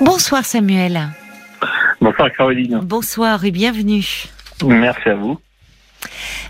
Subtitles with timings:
[0.00, 1.08] Bonsoir Samuel.
[2.00, 2.80] Bonsoir Caroline.
[2.82, 4.04] Bonsoir et bienvenue.
[4.64, 5.38] Merci à vous.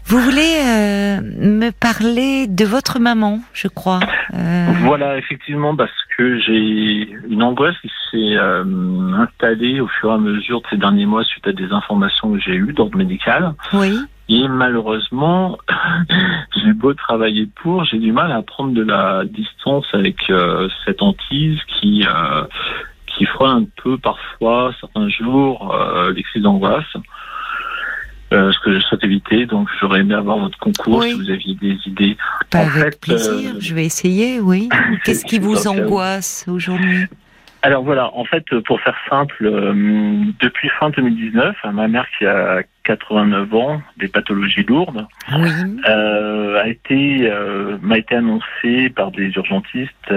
[0.07, 4.01] Vous voulez euh, me parler de votre maman, je crois.
[4.33, 4.67] Euh...
[4.83, 8.65] Voilà, effectivement, parce que j'ai une angoisse qui s'est euh,
[9.15, 12.39] installée au fur et à mesure de ces derniers mois suite à des informations que
[12.39, 13.55] j'ai eues d'ordre médical.
[13.73, 13.99] Oui.
[14.29, 15.59] Et malheureusement,
[16.57, 20.17] j'ai beau travailler pour, j'ai du mal à prendre de la distance avec
[20.87, 22.05] cette hantise qui
[23.17, 26.85] qui fera un peu parfois certains jours euh, les crises d'angoisse.
[28.33, 31.11] Euh, ce que je souhaite éviter, donc j'aurais aimé avoir votre concours Oui.
[31.11, 32.17] si vous aviez des idées.
[32.51, 34.69] Pas En avec fait, plaisir, euh, je vais essayer, oui.
[35.05, 37.07] Qu'est-ce qui vous euh, angoisse aujourd'hui?
[37.67, 39.73] Alors voilà, en fait, pour faire simple, euh,
[40.39, 45.51] depuis fin 2019, ma mère qui a 89 ans, des pathologies lourdes, Oui.
[45.89, 50.13] euh, a été euh, m'a été annoncée par des urgentistes,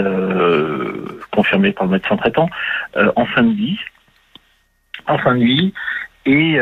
[1.31, 2.49] confirmée par le médecin traitant,
[3.15, 3.79] en fin de vie,
[5.07, 5.73] en fin de vie.
[6.25, 6.59] Et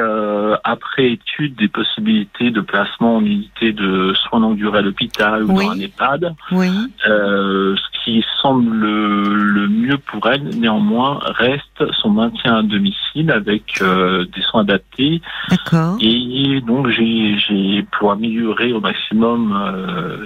[0.63, 5.57] après étude des possibilités de placement en unité de soins longue durée à l'hôpital ou
[5.57, 5.65] Oui.
[5.65, 6.69] dans un EHPAD, Oui.
[7.03, 7.75] ce
[8.05, 14.41] qui semble le, mieux pour elle, néanmoins, reste son maintien à domicile avec euh, des
[14.41, 15.21] soins adaptés.
[15.49, 15.97] D'accord.
[15.99, 20.17] Et donc, j'ai, pour améliorer au maximum euh,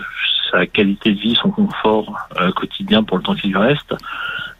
[0.51, 3.95] sa qualité de vie, son confort euh, quotidien pour le temps qui lui reste.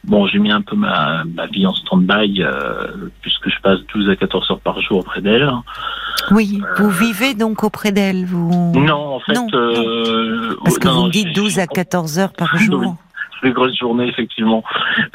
[0.06, 2.42] Bon, j'ai mis un peu ma, ma vie en stand-by
[3.22, 5.52] puisque je passe 12 à 14 heures par jour auprès d'elle.
[6.31, 6.62] Oui.
[6.78, 11.00] Vous vivez donc auprès d'elle, vous Non, en fait, Non, euh, Parce que non, vous
[11.02, 12.95] non, me dites j'ai- 12 à 14 heures par jour.
[13.44, 14.64] Des grosses journées effectivement.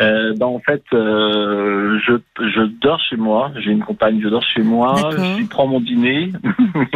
[0.00, 3.50] Euh, ben, en fait, euh, je, je dors chez moi.
[3.56, 4.94] J'ai une compagne, je dors chez moi.
[5.12, 6.32] Je prends mon dîner,
[6.74, 6.86] mais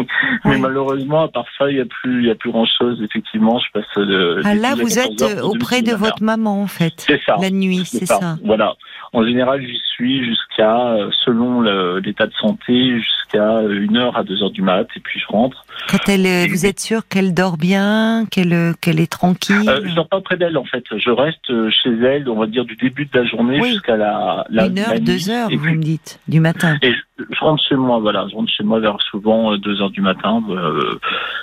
[0.45, 0.61] Oui.
[0.61, 3.01] malheureusement, à part ça, il y a plus, il y a plus grand chose.
[3.03, 4.41] Effectivement, je passe de.
[4.45, 5.99] Ah des là, 12 à vous 14 êtes euh, auprès de mère.
[5.99, 6.95] votre maman, en fait.
[6.97, 7.37] C'est ça.
[7.41, 8.37] La nuit, c'est ça.
[8.45, 8.75] Voilà.
[9.13, 11.63] En général, j'y suis jusqu'à, euh, selon
[12.01, 15.65] l'état de santé, jusqu'à une heure à deux heures du mat, et puis je rentre.
[15.91, 19.81] Quand elle, euh, vous êtes sûr qu'elle dort bien, qu'elle euh, qu'elle est tranquille Euh,
[19.85, 20.85] je dors pas près d'elle en fait.
[20.97, 23.71] Je reste euh, chez elle, on va dire du début de la journée Oui.
[23.73, 25.05] jusqu'à la, la Une heure, la nuit.
[25.05, 26.77] deux heures, vous puis, me dites, du matin.
[26.83, 29.91] Et je, je rentre chez moi, voilà, je rentre chez moi vers souvent 2 heures
[29.91, 30.99] du matin euh,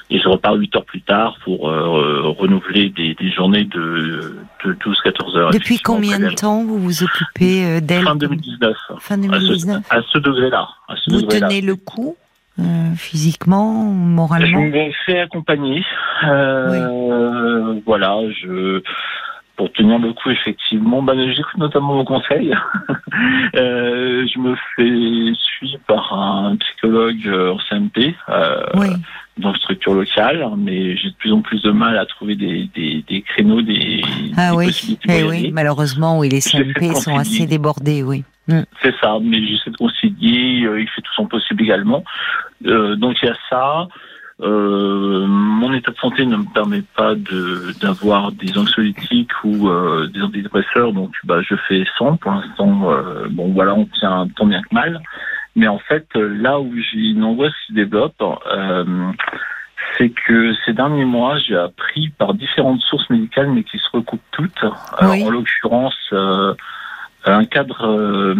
[0.09, 4.74] et je repars 8 heures plus tard pour euh, renouveler des, des journées de, de
[4.74, 5.52] 12-14 heures.
[5.52, 8.75] Depuis combien de temps vous vous occupez euh, d'elle Fin comme- 2019.
[9.00, 10.68] Fin À ce, 2019 à ce degré-là.
[10.88, 11.47] à ce Vous degré-là.
[11.50, 12.16] tenez le coup,
[12.59, 12.64] euh,
[12.96, 15.84] physiquement, Je moralement me fais accompagner.
[16.25, 18.81] Euh, Voilà, je
[19.56, 22.54] pour tenir le coup, effectivement, bah, j'écoute notamment vos conseils.
[23.56, 28.14] Euh, je me fais suivre par un psychologue euh, en CMP.
[28.28, 28.88] Euh, Oui,
[29.38, 32.70] dans une structure locale, mais j'ai de plus en plus de mal à trouver des,
[32.76, 34.02] des, des créneaux, des,
[34.38, 38.24] ah des oui, possibilités eh oui, malheureusement, oui, les CMP sont assez débordés, oui.
[38.48, 38.62] Mm.
[38.82, 42.04] C'est ça, mais j'essaie de concilier, euh, il fait tout son possible également.
[42.66, 43.88] Euh, donc il y a ça.
[44.41, 50.07] Euh, mon état de santé ne me permet pas de d'avoir des anxiolytiques ou euh,
[50.07, 52.91] des antidépresseurs, donc bah, je fais 100 pour l'instant.
[52.91, 55.01] euh, bon voilà, on tient tant bien que mal.
[55.56, 59.12] Mais en fait, là où j'ai une angoisse qui se développe, euh,
[59.97, 64.19] c'est que ces derniers mois, j'ai appris par différentes sources médicales, mais qui se recoupent
[64.31, 64.66] toutes.
[65.02, 65.23] Oui.
[65.23, 66.53] En l'occurrence, euh,
[67.23, 68.35] un cadre euh,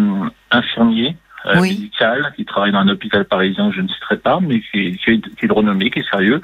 [0.50, 1.70] infirmier euh, Oui.
[1.70, 4.96] médical qui travaille dans un hôpital parisien, que je ne citerai pas, mais qui est,
[4.96, 6.40] qui est, qui est de renommée, qui est sérieux.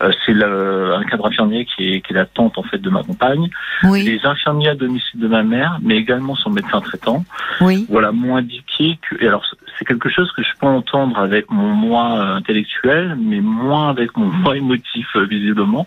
[0.00, 3.02] Euh, c'est un cadre infirmier qui est, qui est la tante en fait de ma
[3.02, 3.50] compagne.
[3.82, 7.24] Oui, Les infirmiers à domicile de ma mère, mais également son médecin traitant,
[7.60, 9.20] oui, voilà, m'ont indiqué que.
[9.20, 9.44] Et alors,
[9.76, 14.16] c'est quelque chose que je peux entendre avec mon moi euh, intellectuel, mais moins avec
[14.16, 15.86] mon moi émotif, euh, visiblement.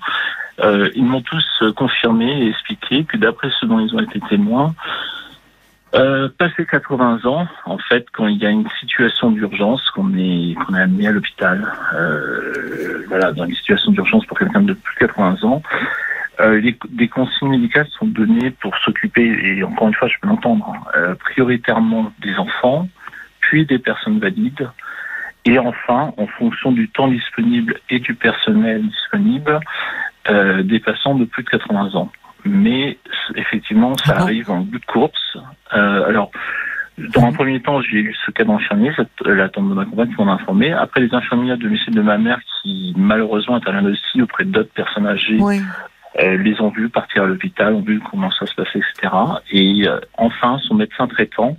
[0.59, 4.19] Euh, ils m'ont tous euh, confirmé et expliqué que d'après ce dont ils ont été
[4.29, 4.75] témoins,
[5.95, 10.55] euh, passé 80 ans, en fait, quand il y a une situation d'urgence, qu'on est,
[10.55, 14.93] qu'on est amené à l'hôpital, euh, voilà, dans une situation d'urgence pour quelqu'un de plus
[14.95, 15.61] de 80 ans,
[16.39, 20.27] euh, les- des consignes médicales sont données pour s'occuper, et encore une fois, je peux
[20.27, 22.87] l'entendre, hein, euh, prioritairement des enfants,
[23.41, 24.69] puis des personnes valides,
[25.43, 29.59] et enfin, en fonction du temps disponible et du personnel disponible,
[30.29, 32.11] des patients de plus de 80 ans.
[32.45, 32.97] Mais
[33.35, 35.37] effectivement, ça Ah arrive en bout de course.
[35.73, 36.31] Euh, alors,
[36.97, 38.91] dans un premier temps, j'ai eu ce cas d'infirmier,
[39.25, 40.71] euh, la tante de ma compagne qui m'en a informé.
[40.73, 45.07] Après, les infirmiers à domicile de ma mère qui, malheureusement, interviennent aussi auprès d'autres personnes
[45.07, 45.61] âgées, oui.
[46.19, 49.13] euh, les ont vus partir à l'hôpital, ont vu comment ça se passait, etc.
[49.51, 51.57] Et euh, enfin, son médecin traitant,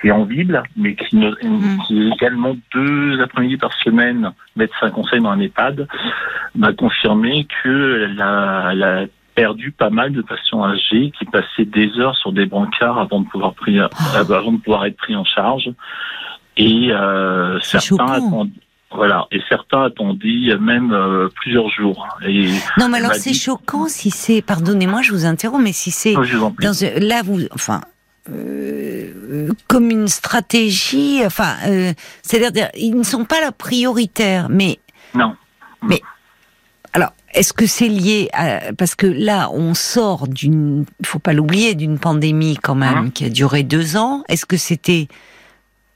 [0.00, 1.78] qui est en ville, mais qui, ne- Mhm.
[1.86, 5.88] qui est également deux après-midi par semaine médecin conseil dans un EHPAD,
[6.54, 9.06] m'a confirmé que la, la
[9.38, 13.28] perdu pas mal de patients âgés qui passaient des heures sur des brancards avant de
[13.28, 15.70] pouvoir, pris, euh, avant de pouvoir être pris en charge.
[16.56, 18.50] Et euh, certains attendaient,
[18.90, 22.08] voilà, et certains attendaient même euh, plusieurs jours.
[22.26, 22.48] Et
[22.78, 26.72] non, mais alors c'est choquant si c'est, pardonnez-moi, je vous interromps, mais si c'est dans
[27.00, 27.80] là vous, enfin.
[28.30, 34.78] Euh, comme une stratégie, enfin, euh, c'est-à-dire, ils ne sont pas la prioritaire, mais
[35.14, 35.34] non.
[35.82, 36.02] Mais
[37.34, 41.74] est-ce que c'est lié à parce que là, on sort d'une, il faut pas l'oublier,
[41.74, 44.24] d'une pandémie quand même hein qui a duré deux ans.
[44.28, 45.08] Est-ce que c'était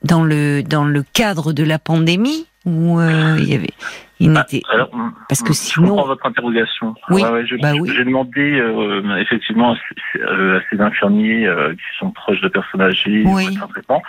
[0.03, 3.73] dans le dans le cadre de la pandémie ou euh, il y avait
[4.23, 4.45] il bah,
[5.27, 6.95] parce que sinon je comprends votre interrogation.
[7.09, 9.75] Oui, bah j'ai demandé euh, effectivement à
[10.71, 13.57] ces, infirmiers euh, qui sont proches de personnes âgées oui.
[13.69, 14.01] traitement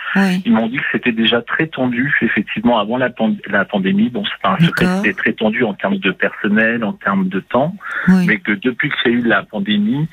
[0.45, 3.09] ils m'ont dit que c'était déjà très tendu effectivement avant la,
[3.47, 4.09] la pandémie.
[4.09, 7.39] Bon c'est pas un secret c'était très tendu en termes de personnel en termes de
[7.39, 7.75] temps.
[8.07, 10.07] Mais que depuis qu'il y a eu la pandémie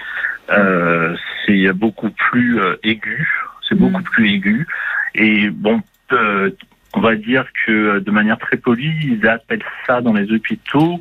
[0.49, 3.29] c'est beaucoup plus aigu.
[3.69, 4.05] C'est beaucoup mm.
[4.05, 4.67] plus aigu.
[5.15, 5.81] Et bon,
[6.13, 6.51] euh,
[6.94, 11.00] on va dire que de manière très polie, ils appellent ça dans les hôpitaux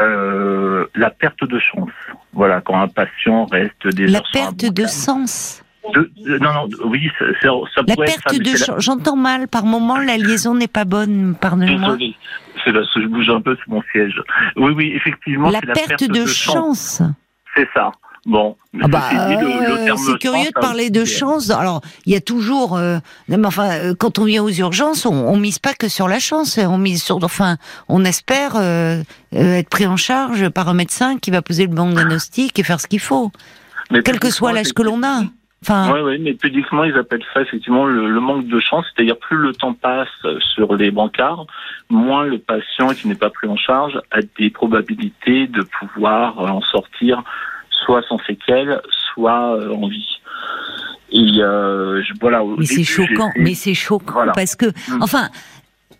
[0.00, 1.90] euh, la perte de chance.
[2.32, 5.62] Voilà, quand un patient reste des La perte de sens.
[5.92, 8.82] De, non, non, oui, ça, ça la perte de chance.
[8.82, 9.48] J'entends mal.
[9.48, 11.36] Par moment, la liaison n'est pas bonne.
[11.40, 11.96] Pardonnez-moi.
[12.64, 14.20] C'est là, je bouge un peu, c'est mon siège.
[14.56, 15.50] Oui, oui, effectivement.
[15.50, 17.02] La, perte, la perte de, chance.
[17.54, 17.92] C'est ça.
[18.26, 19.02] Bon, ah bah,
[19.96, 21.50] c'est curieux de parler de chance.
[21.50, 22.96] Alors, il y a toujours, euh,
[23.44, 26.58] enfin, euh, quand on vient aux urgences, on, on, mise pas que sur la chance.
[26.58, 31.30] On mise sur, enfin, on espère euh, être pris en charge par un médecin qui
[31.30, 33.30] va poser le bon diagnostic et faire ce qu'il faut,
[34.04, 35.22] quel que soit l'âge que l'on a.
[35.62, 35.92] Enfin...
[35.92, 39.38] Oui, oui, mais pudiquement, ils appellent ça effectivement le, le manque de chance, c'est-à-dire plus
[39.38, 40.08] le temps passe
[40.54, 41.46] sur les brancards,
[41.88, 46.60] moins le patient qui n'est pas pris en charge a des probabilités de pouvoir en
[46.60, 47.22] sortir
[47.84, 48.80] soit sans séquelles,
[49.14, 50.20] soit euh, en vie.
[51.10, 52.42] Et euh, voilà.
[52.58, 53.30] Mais c'est choquant.
[53.36, 55.02] Mais c'est choquant parce que, mm.
[55.02, 55.28] enfin,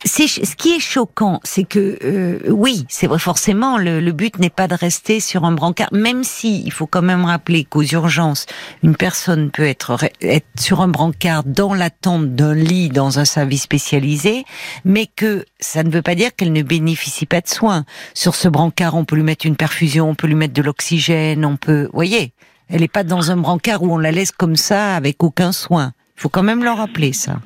[0.04, 4.50] ce qui est choquant, c'est que euh, oui, c'est vrai forcément le, le but n'est
[4.50, 8.46] pas de rester sur un brancard, même si il faut quand même rappeler qu'aux urgences,
[8.82, 13.62] une personne peut être être sur un brancard dans l'attente d'un lit dans un service
[13.62, 14.44] spécialisé,
[14.84, 17.84] mais que ça ne veut pas dire qu'elle ne bénéficie pas de soins.
[18.14, 21.44] Sur ce brancard, on peut lui mettre une perfusion, on peut lui mettre de l'oxygène,
[21.44, 22.32] on peut, voyez,
[22.68, 25.92] elle n'est pas dans un brancard où on la laisse comme ça avec aucun soin.
[26.16, 27.40] Il faut quand même leur rappeler ça.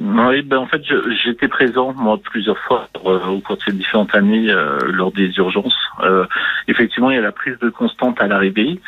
[0.00, 0.80] Oui, ben en fait,
[1.22, 5.28] j'étais présent moi plusieurs fois euh, au cours de ces différentes années euh, lors des
[5.36, 5.76] urgences.
[6.02, 6.24] Euh,
[6.68, 8.80] effectivement, il y a la prise de constante à l'arrivée,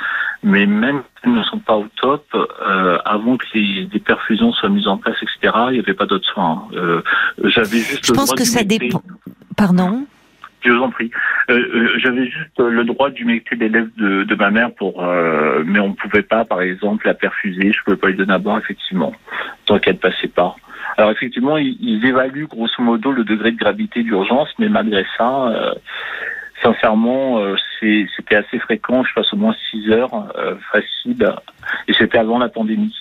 [0.43, 2.25] mais même si elles ne sont pas au top,
[3.05, 6.29] avant que les, des perfusions soient mises en place, etc., il n'y avait pas d'autres
[6.33, 6.67] soins.
[7.45, 8.07] J'avais juste.
[8.07, 9.03] Je pense que ça dépend.
[9.55, 10.07] Pardon?
[10.63, 11.11] Je vous en prie.
[11.49, 16.23] J'avais juste le droit d'humecter l'élève de, de ma mère pour, mais on ne pouvait
[16.23, 17.71] pas, par exemple, la perfuser.
[17.73, 19.13] Je ne pouvais pas lui donner à boire, effectivement,
[19.67, 20.57] tant qu'elle ne passait pas.
[20.97, 25.75] Alors effectivement, ils, évaluent grosso modo le degré de gravité d'urgence, mais malgré ça, euh,
[26.63, 27.57] sincèrement, euh,
[28.17, 29.05] c'était assez fréquent.
[29.05, 31.35] Je passe au moins 6 heures euh, facile,
[31.89, 32.95] et c'était avant la pandémie.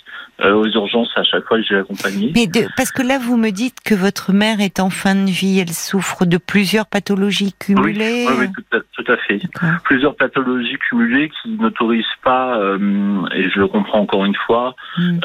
[0.44, 2.32] Euh, aux urgences à chaque fois que j'ai accompagné.
[2.34, 5.30] Mais de, parce que là, vous me dites que votre mère est en fin de
[5.30, 8.26] vie, elle souffre de plusieurs pathologies cumulées.
[8.28, 9.40] Oui, oui, tout, à, fait.
[9.84, 15.20] Plusieurs pathologies cumulées qui n'autorisent pas, euh, et je le comprends encore une fois, hmm.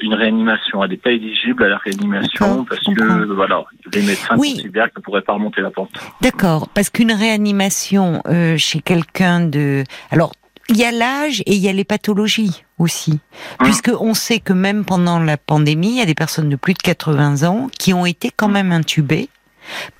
[0.00, 0.84] une réanimation.
[0.84, 5.02] Elle n'est pas éligible à la réanimation parce que voilà, les médecins considèrent qu'elle ne
[5.02, 5.90] pourrait pas remonter la pente.
[6.20, 8.22] D'accord, parce qu'une réanimation
[8.58, 10.32] chez quelqu'un de, alors
[10.68, 13.20] il y a l'âge et il y a les pathologies aussi.
[13.58, 16.56] Hein Puisque on sait que même pendant la pandémie, il y a des personnes de
[16.56, 19.30] plus de 80 ans qui ont été quand même intubées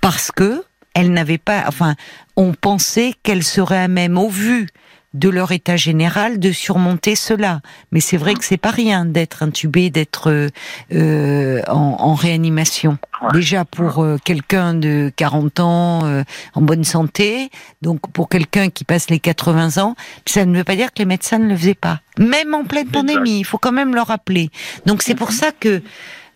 [0.03, 0.63] parce que
[0.95, 1.95] elles n'avaient pas, enfin,
[2.37, 4.69] on pensait qu'elles seraient à même, au vu
[5.15, 7.61] de leur état général de surmonter cela.
[7.91, 10.51] Mais c'est vrai que c'est pas rien d'être intubé, d'être
[10.93, 12.99] euh, en, réanimation.
[13.33, 17.51] Déjà pour euh, quelqu'un de 40 ans euh, en bonne santé,
[17.81, 19.95] donc pour quelqu'un qui passe les 80 ans,
[20.27, 22.01] ça ne veut pas dire que les médecins ne le faisaient pas.
[22.19, 24.51] Même en pleine pandémie, il faut quand même le rappeler.
[24.87, 25.83] Donc c'est pour ça que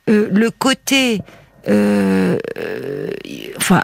[0.09, 1.21] le côté,
[3.57, 3.83] enfin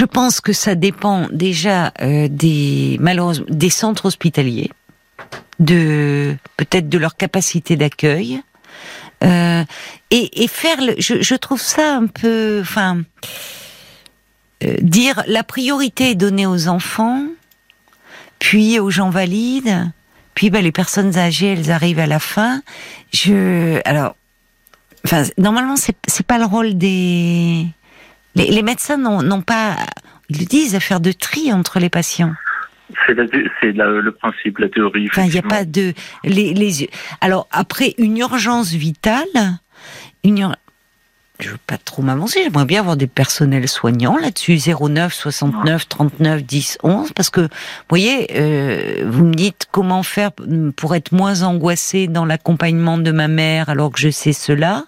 [0.00, 4.70] je pense que ça dépend déjà euh, des malheureusement des centres hospitaliers,
[5.58, 8.40] de peut-être de leur capacité d'accueil.
[9.22, 9.62] Euh,
[10.10, 13.02] et, et, faire le, je, je, trouve ça un peu, enfin,
[14.64, 17.26] euh, dire la priorité est donnée aux enfants,
[18.38, 19.92] puis aux gens valides,
[20.34, 22.62] puis bah, les personnes âgées, elles arrivent à la fin.
[23.12, 24.16] Je, alors,
[25.04, 27.66] enfin, normalement, c'est pas le rôle des
[28.34, 29.76] les, médecins n'ont pas,
[30.28, 32.32] ils le disent, à faire de tri entre les patients.
[33.06, 35.08] C'est le principe, la théorie.
[35.10, 35.92] Enfin, il n'y a pas de
[36.24, 39.26] les, les alors après une urgence vitale,
[40.24, 40.54] une
[41.42, 46.44] je veux pas trop m'avancer, j'aimerais bien avoir des personnels soignants là-dessus, 09 69 39
[46.44, 47.48] 10 11, parce que, vous
[47.88, 50.30] voyez, euh, vous me dites comment faire
[50.76, 54.84] pour être moins angoissé dans l'accompagnement de ma mère alors que je sais cela.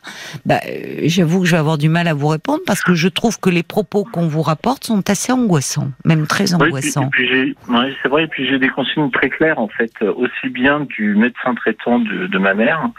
[0.47, 3.09] Bah, euh, j'avoue que je vais avoir du mal à vous répondre parce que je
[3.09, 7.11] trouve que les propos qu'on vous rapporte sont assez angoissants, même très angoissants.
[7.19, 7.55] Oui,
[8.03, 11.55] c'est vrai, et puis j'ai des consignes très claires en fait, aussi bien du médecin
[11.55, 12.91] traitant de, de ma mère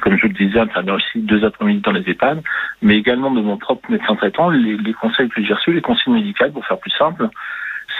[0.00, 2.42] comme je le disais, intervient aussi deux après-midi dans les EHPAD,
[2.80, 6.52] mais également de mon propre médecin traitant, les, conseils que j'ai reçus, les consignes médicales,
[6.52, 7.28] pour faire plus simple,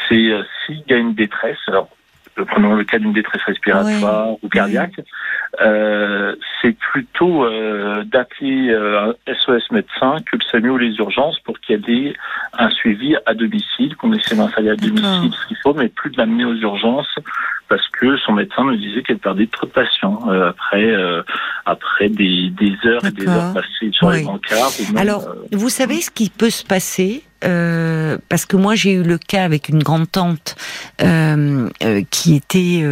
[0.08, 1.58] c'est euh, s'il y a une détresse,
[2.34, 5.00] prenons le cas d'une détresse respiratoire ou cardiaque,
[5.60, 11.60] euh, c'est plutôt euh, d'appeler un SOS médecin que le SAMU ou les urgences pour
[11.60, 12.14] qu'il y ait
[12.58, 16.18] un suivi à domicile, qu'on essaie d'installer à domicile ce qu'il faut, mais plus de
[16.18, 17.14] l'amener aux urgences
[17.72, 21.22] parce que son médecin me disait qu'elle perdait trop de patients euh, après euh,
[21.64, 24.72] après des, des, heures et des heures passées sur les bancards.
[24.94, 29.18] Alors, euh, vous savez ce qui peut se passer parce que moi j'ai eu le
[29.18, 30.56] cas avec une grande tante
[32.10, 32.84] qui était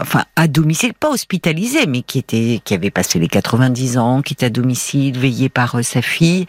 [0.00, 4.34] enfin à domicile, pas hospitalisée, mais qui était qui avait passé les 90 ans, qui
[4.34, 6.46] était à domicile, veillée par sa fille,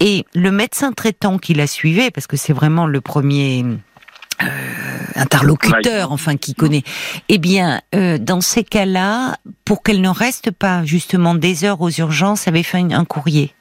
[0.00, 3.64] et le médecin traitant qui la suivait, parce que c'est vraiment le premier
[4.42, 4.46] euh,
[5.16, 6.84] interlocuteur, enfin qui connaît.
[7.28, 11.90] Eh bien, euh, dans ces cas-là, pour qu'elle ne reste pas justement des heures aux
[11.90, 13.52] urgences, avait fait un courrier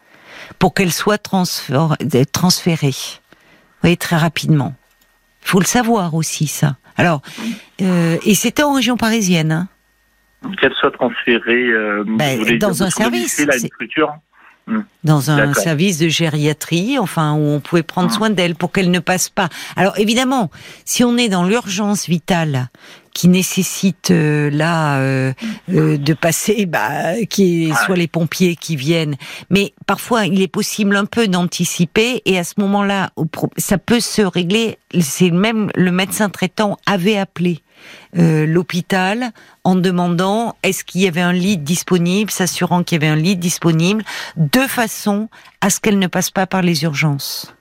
[0.59, 2.89] pour qu'elle soit transférée.
[2.89, 4.75] Vous voyez très rapidement.
[5.43, 6.77] Il faut le savoir aussi ça.
[6.97, 7.21] Alors,
[7.81, 9.51] euh, et c'était en région parisienne.
[9.51, 9.67] Hein.
[10.59, 11.69] Qu'elle soit transférée
[12.05, 13.45] ben, dans un service
[15.03, 18.99] dans un service de gériatrie, enfin où on pouvait prendre soin d'elle pour qu'elle ne
[18.99, 19.49] passe pas.
[19.75, 20.51] Alors évidemment,
[20.83, 22.69] si on est dans l'urgence vitale
[23.17, 25.33] qui nécessite euh, là euh,
[25.73, 29.15] euh, de passer, bah, qui soit les pompiers qui viennent.
[29.49, 33.09] Mais parfois, il est possible un peu d'anticiper et à ce moment-là,
[33.57, 34.77] ça peut se régler.
[35.01, 37.63] C'est même le médecin traitant avait appelé
[38.19, 39.31] euh, l'hôpital
[39.63, 43.35] en demandant est-ce qu'il y avait un lit disponible, s'assurant qu'il y avait un lit
[43.35, 44.03] disponible,
[44.37, 45.27] de façon
[45.61, 47.56] à ce qu'elle ne passe pas par les urgences.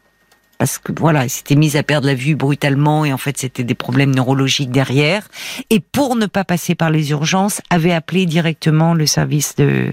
[0.58, 3.64] Parce que voilà, elle s'était mise à perdre la vue brutalement et en fait c'était
[3.64, 5.28] des problèmes neurologiques derrière.
[5.70, 9.92] Et pour ne pas passer par les urgences, avait appelé directement le service de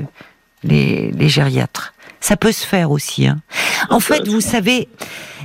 [0.63, 1.93] les, les gériatres.
[2.21, 3.27] Ça peut se faire aussi.
[3.27, 3.41] Hein.
[3.89, 4.87] En fait, vous savez,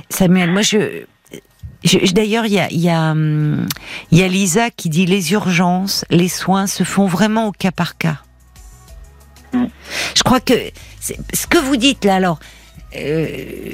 [0.09, 1.03] Samuel, moi je
[2.11, 3.15] D'ailleurs, il y a, y, a,
[4.11, 7.97] y a Lisa qui dit les urgences, les soins se font vraiment au cas par
[7.97, 8.17] cas.
[9.53, 10.53] Je crois que
[10.99, 12.39] ce que vous dites là, alors,
[12.95, 13.25] euh,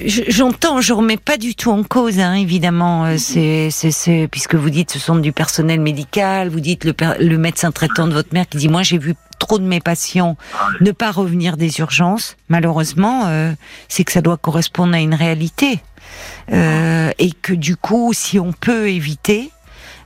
[0.08, 3.06] j'entends, je remets pas du tout en cause, hein, évidemment.
[3.06, 6.50] Euh, c'est, c'est, puisque vous dites, ce sont du personnel médical.
[6.50, 9.60] Vous dites le, le médecin traitant de votre mère qui dit, moi, j'ai vu trop
[9.60, 10.38] de mes patients
[10.82, 12.36] ne pas revenir des urgences.
[12.50, 13.54] Malheureusement, euh,
[13.88, 15.80] c'est que ça doit correspondre à une réalité.
[16.52, 19.52] Euh, et que du coup, si on peut éviter,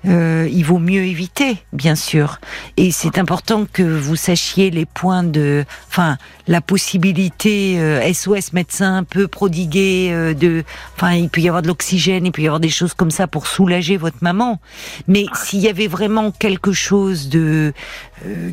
[0.06, 2.40] euh, il vaut mieux éviter, bien sûr.
[2.78, 6.18] Et c'est important que vous sachiez les points de, enfin,
[6.50, 7.80] la possibilité
[8.14, 10.66] SOS euh, médecin peut prodiguer euh, de,
[10.98, 13.28] enfin, il peut y avoir de l'oxygène, il peut y avoir des choses comme ça
[13.28, 14.60] pour soulager votre maman.
[15.08, 17.74] Mais s'il y avait vraiment quelque chose de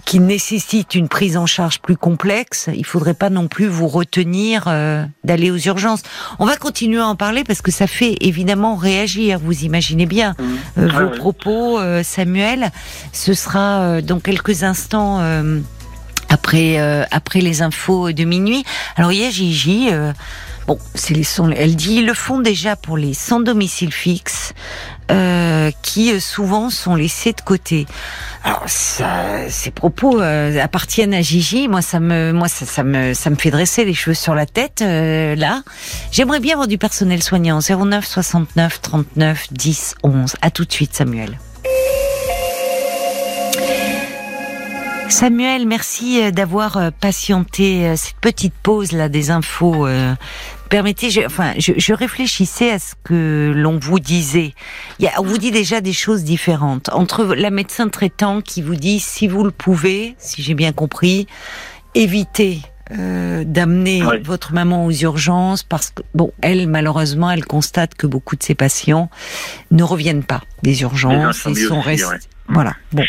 [0.05, 4.67] qui nécessite une prise en charge plus complexe, il faudrait pas non plus vous retenir
[5.25, 6.03] d'aller aux urgences.
[6.39, 9.41] On va continuer à en parler parce que ça fait évidemment réagir.
[9.41, 10.87] Vous imaginez bien mmh.
[10.87, 12.71] vos propos euh, Samuel.
[13.13, 15.21] Ce sera euh, dans quelques instants
[16.31, 18.65] euh, après après les infos de minuit.
[18.97, 19.89] Alors il y a Gigi.
[20.67, 21.25] Bon, c'est les
[21.57, 24.53] Elle dit ils le font déjà pour les sans domicile fixe,
[25.83, 27.87] qui souvent sont laissés de côté.
[28.43, 31.69] Alors ces propos appartiennent à Gigi.
[31.69, 34.81] Moi, ça me, moi, ça, me, ça me fait dresser les cheveux sur la tête.
[34.81, 35.63] là,
[36.11, 37.61] j'aimerais bien avoir du personnel soignant.
[37.61, 40.37] 09 69 39 10 11.
[40.43, 41.39] À tout de suite, Samuel.
[45.09, 49.87] Samuel, merci euh, d'avoir euh, patienté euh, cette petite pause là des infos.
[50.69, 54.53] Permettez, je, enfin, je, réfléchissais à ce que l'on vous disait.
[54.99, 58.99] Il on vous dit déjà des choses différentes entre la médecin traitant qui vous dit
[58.99, 61.27] si vous le pouvez, si j'ai bien compris,
[61.95, 62.61] évitez
[62.91, 68.43] d'amener votre maman aux urgences parce que bon, elle malheureusement, elle constate que beaucoup de
[68.45, 69.11] ses patients
[69.73, 72.29] ne reviennent pas des urgences et sont restés.
[72.49, 72.75] Voilà.
[72.93, 73.03] Bon.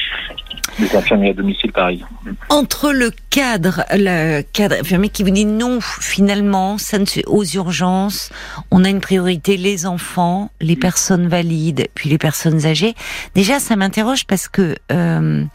[0.79, 2.05] Des infirmiers à domicile, pareil.
[2.49, 8.29] Entre le cadre, le cadre infirmier qui vous dit non, finalement, ça ne aux urgences,
[8.71, 12.95] on a une priorité les enfants, les personnes valides, puis les personnes âgées.
[13.33, 15.45] Déjà, ça m'interroge parce que euh,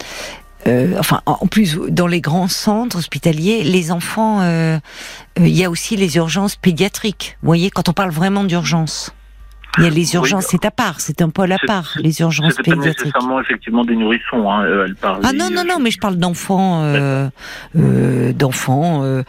[0.67, 4.79] euh, enfin, en plus, dans les grands centres hospitaliers, les enfants, euh,
[5.37, 7.37] il y a aussi les urgences pédiatriques.
[7.43, 9.12] Vous voyez, quand on parle vraiment d'urgence.
[9.79, 12.57] Il y a les urgences, c'est à part, c'est un pôle à part, les urgences
[12.57, 12.75] pédiatriques.
[12.75, 14.50] Pas nécessairement effectivement des nourrissons.
[14.50, 17.31] Hein, euh, elle parle ah non non non, mais je parle d'enfants, euh,
[17.76, 19.23] euh, d'enfants euh,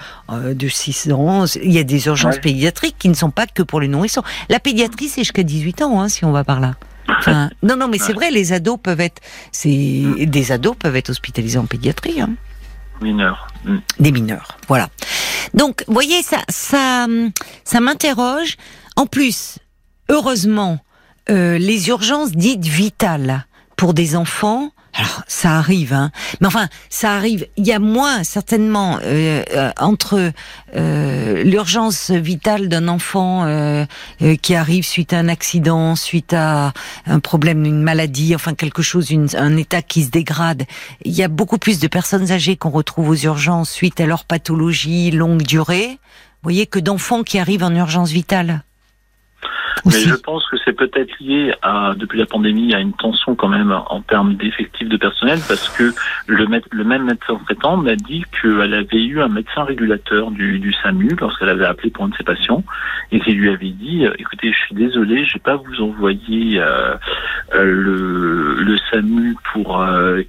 [0.53, 1.45] de 6 ans.
[1.63, 4.23] Il y a des urgences pédiatriques qui ne sont pas que pour les nourrissons.
[4.49, 6.75] La pédiatrie, c'est jusqu'à 18 ans, hein, si on va par là.
[7.07, 9.21] Enfin, non non, mais c'est vrai, les ados peuvent être,
[9.53, 12.19] c'est des ados peuvent être hospitalisés en pédiatrie.
[12.19, 12.31] Hein.
[13.01, 13.47] Mineurs.
[13.63, 13.77] Mm.
[13.99, 14.89] Des mineurs, voilà.
[15.53, 17.07] Donc, vous voyez, ça, ça,
[17.63, 18.57] ça m'interroge.
[18.95, 19.57] En plus,
[20.09, 20.79] heureusement,
[21.29, 23.45] euh, les urgences dites vitales
[23.77, 27.47] pour des enfants, alors ça arrive, hein, mais enfin ça arrive.
[27.57, 30.31] Il y a moins certainement euh, euh, entre
[30.75, 33.85] l'urgence vitale d'un enfant
[34.41, 36.73] qui arrive suite à un accident, suite à
[37.05, 40.63] un problème, une maladie, enfin quelque chose, un état qui se dégrade.
[41.03, 44.25] Il y a beaucoup plus de personnes âgées qu'on retrouve aux urgences suite à leur
[44.25, 45.87] pathologie longue durée.
[45.87, 48.63] Vous voyez que d'enfants qui arrivent en urgence vitale.
[49.85, 53.49] Mais je pense que c'est peut-être lié à, depuis la pandémie, à une tension quand
[53.49, 55.93] même en termes d'effectifs de personnel, parce que
[56.27, 60.73] le, le même médecin traitant m'a dit qu'elle avait eu un médecin régulateur du, du
[60.73, 62.63] SAMU lorsqu'elle avait appelé pour un de ses patients,
[63.11, 66.59] et qui lui avait dit, euh, écoutez, je suis désolé, je vais pas vous envoyer
[66.59, 66.95] euh,
[67.53, 69.83] euh, le, le SAMU pour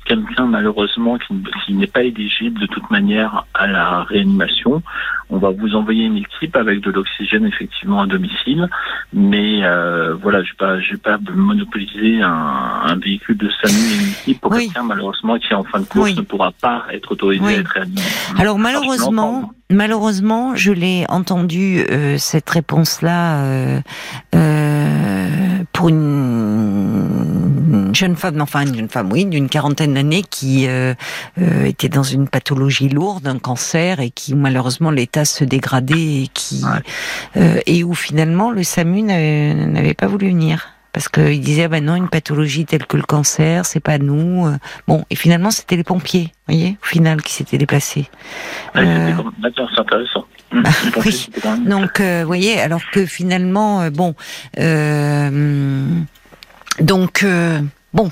[0.04, 1.34] quelqu'un malheureusement qui,
[1.64, 4.82] qui n'est pas éligible de toute manière à la réanimation.
[5.30, 8.68] On va vous envoyer une équipe avec de l'oxygène effectivement à domicile,
[9.12, 14.83] mais euh, voilà, je ne vais pas, monopoliser un, véhicule de SAMU et pour quelqu'un
[14.85, 18.00] malheureusement qui en fin de course ne pourra pas être autorisé à être réanimé.
[18.38, 23.81] Alors malheureusement, malheureusement, je l'ai entendu euh, cette réponse-là euh,
[25.73, 27.24] pour une
[27.94, 30.94] jeune femme, enfin une jeune femme, oui, d'une quarantaine d'années qui euh,
[31.40, 36.30] euh, était dans une pathologie lourde, un cancer, et qui malheureusement l'état se dégradait et
[36.32, 36.62] qui
[37.37, 40.68] euh, et où finalement le SAMU n'avait pas voulu venir.
[40.92, 44.46] Parce qu'il disait ah ben non une pathologie telle que le cancer c'est pas nous
[44.87, 48.09] bon et finalement c'était les pompiers vous voyez au final qui s'étaient déplacés.
[48.74, 50.26] C'est intéressant.
[50.54, 50.70] Bah,
[51.04, 51.30] oui.
[51.66, 54.14] donc vous voyez alors que finalement bon
[56.80, 57.24] donc
[57.94, 58.11] Bon,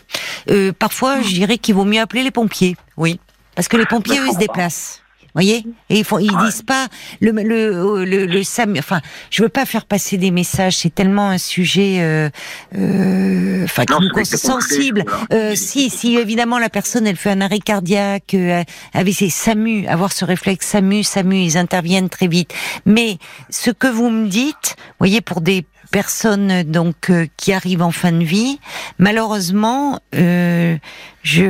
[0.48, 3.20] euh, parfois, je dirais qu'il vaut mieux appeler les pompiers, oui,
[3.54, 5.02] parce que les pompiers, eux, ils se déplacent.
[5.34, 6.88] Voyez Et ils font, ils disent pas
[7.20, 8.78] le le le, le SAMU.
[8.78, 10.76] Enfin, je veux pas faire passer des messages.
[10.76, 12.28] C'est tellement un sujet, euh,
[12.76, 13.84] euh, enfin,
[14.24, 15.04] sensible.
[15.32, 19.86] Euh, si, si évidemment la personne, elle fait un arrêt cardiaque, euh, avec ses SAMU,
[19.86, 22.52] avoir ce réflexe SAMU, SAMU, ils interviennent très vite.
[22.84, 23.16] Mais
[23.48, 28.10] ce que vous me dites, voyez, pour des personnes donc euh, qui arrivent en fin
[28.10, 28.58] de vie.
[28.98, 30.76] Malheureusement, euh,
[31.22, 31.44] je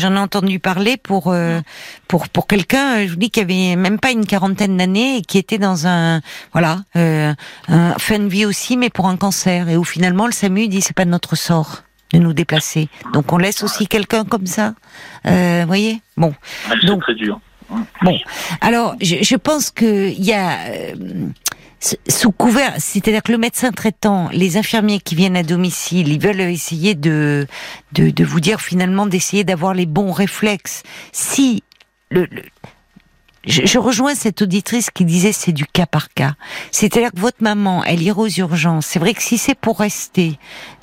[0.00, 1.60] j'en ai entendu parler pour euh,
[2.08, 5.38] pour pour quelqu'un, je vous dis qui avait même pas une quarantaine d'années et qui
[5.38, 6.20] était dans un
[6.52, 10.66] voilà un fin de vie aussi, mais pour un cancer et où finalement le SAMU
[10.66, 12.88] dit c'est pas notre sort de nous déplacer.
[13.12, 14.74] Donc on laisse aussi quelqu'un comme ça,
[15.24, 16.00] vous voyez?
[16.16, 16.34] Bon,
[16.84, 17.38] donc très dur.
[18.02, 18.16] Bon,
[18.60, 20.58] alors je, je pense que il y a
[22.08, 26.40] sous couvert, c'est-à-dire que le médecin traitant, les infirmiers qui viennent à domicile, ils veulent
[26.40, 27.46] essayer de,
[27.92, 30.82] de, de vous dire finalement d'essayer d'avoir les bons réflexes.
[31.12, 31.62] Si
[32.10, 32.26] le,
[33.46, 36.34] je, je, rejoins cette auditrice qui disait c'est du cas par cas.
[36.70, 38.86] C'est-à-dire que votre maman, elle ira aux urgences.
[38.86, 40.38] C'est vrai que si c'est pour rester,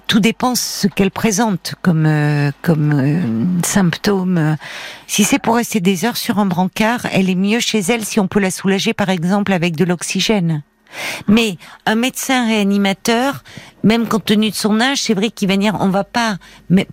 [0.05, 4.57] tout dépend ce qu'elle présente comme euh, comme euh, symptôme.
[5.07, 8.19] Si c'est pour rester des heures sur un brancard, elle est mieux chez elle si
[8.19, 10.63] on peut la soulager par exemple avec de l'oxygène.
[11.27, 13.43] Mais un médecin réanimateur,
[13.83, 16.37] même compte tenu de son âge, c'est vrai qu'il va dire on va pas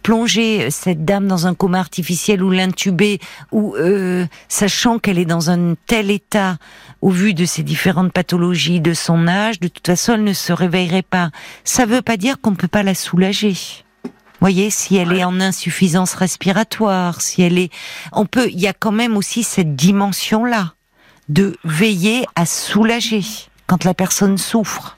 [0.02, 3.18] plonger cette dame dans un coma artificiel ou l'intuber,
[3.52, 6.56] ou euh, sachant qu'elle est dans un tel état
[7.00, 10.52] au vu de ses différentes pathologies, de son âge, de toute façon elle ne se
[10.52, 11.30] réveillerait pas.
[11.64, 13.54] Ça veut pas dire qu'on peut pas la soulager.
[14.40, 17.72] Voyez, si elle est en insuffisance respiratoire, si elle est,
[18.12, 20.74] on peut, il y a quand même aussi cette dimension-là
[21.28, 23.22] de veiller à soulager
[23.68, 24.96] quand la personne souffre.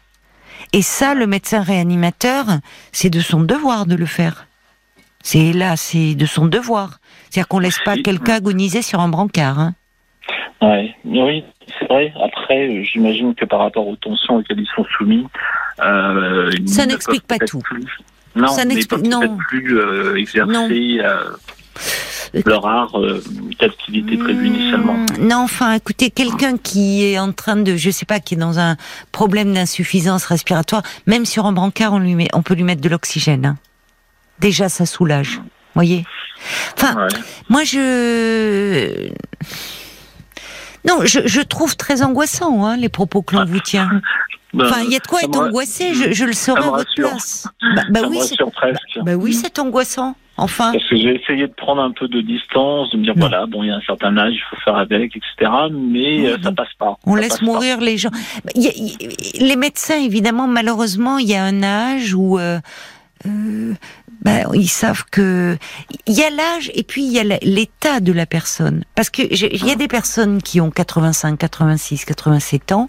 [0.73, 2.47] Et ça, le médecin réanimateur,
[2.93, 4.47] c'est de son devoir de le faire.
[5.23, 7.01] C'est là, c'est de son devoir.
[7.29, 9.59] C'est-à-dire qu'on laisse pas quelqu'un agoniser sur un brancard.
[9.59, 9.75] Hein.
[11.05, 11.45] oui,
[11.79, 12.13] c'est vrai.
[12.23, 15.27] Après, euh, j'imagine que par rapport aux tensions auxquelles ils sont soumis,
[15.83, 17.63] euh, ça n'explique pas tout.
[18.37, 19.37] non, ça n'explique non.
[19.37, 20.53] plus euh, exercer.
[20.53, 20.69] Non.
[20.71, 21.31] Euh,
[22.45, 23.23] leur art euh,
[23.59, 24.95] tel qu'il était prévu initialement.
[24.95, 28.39] Hmm, non, enfin, écoutez, quelqu'un qui est en train de, je sais pas, qui est
[28.39, 28.77] dans un
[29.13, 32.89] problème d'insuffisance respiratoire, même sur un brancard, on lui met, on peut lui mettre de
[32.89, 33.47] l'oxygène.
[33.47, 33.57] Hein.
[34.39, 35.41] Déjà, ça soulage.
[35.75, 36.05] Voyez.
[36.77, 37.09] Enfin,
[37.49, 39.11] moi je.
[40.89, 43.91] Non, je, je, trouve très angoissant hein, les propos que l'on vous tient.
[44.53, 46.93] Ben, enfin, il y a de quoi être angoissé, je, je, le saurais à votre
[46.97, 47.47] place.
[47.77, 48.19] Bah, bah oui,
[49.05, 50.17] bah oui, c'est angoissant.
[50.41, 50.73] Enfin.
[50.73, 53.63] Parce que j'ai essayé de prendre un peu de distance, de me dire voilà, bon,
[53.63, 55.51] il y a un certain âge, il faut faire avec, etc.
[55.71, 56.97] Mais euh, ça passe pas.
[57.05, 58.11] On laisse mourir les gens.
[58.55, 62.59] les médecins, évidemment, malheureusement, il y a un âge où euh,
[63.27, 63.75] euh,
[64.23, 65.57] ben, ils savent que
[66.07, 68.85] il y a l'âge et puis il y a l'état de la personne.
[68.95, 72.89] Parce que il y a des personnes qui ont 85, 86, 87 ans,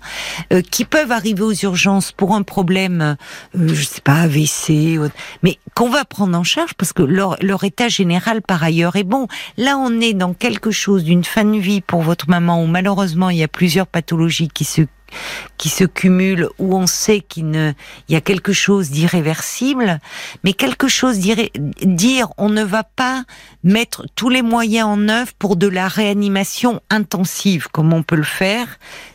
[0.51, 3.15] euh, qui peuvent arriver aux urgences pour un problème,
[3.55, 4.99] euh, je sais pas, AVC,
[5.43, 9.03] mais qu'on va prendre en charge parce que leur, leur état général par ailleurs est
[9.03, 9.27] bon.
[9.57, 13.29] Là, on est dans quelque chose d'une fin de vie pour votre maman où malheureusement
[13.29, 14.81] il y a plusieurs pathologies qui se
[15.57, 17.75] qui se cumulent, où on sait qu'il
[18.09, 19.99] y a quelque chose d'irréversible,
[20.43, 23.23] mais quelque chose dire on ne va pas
[23.63, 28.23] mettre tous les moyens en œuvre pour de la réanimation intensive, comme on peut le
[28.23, 28.67] faire,